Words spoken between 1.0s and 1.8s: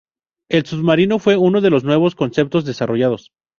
fue uno de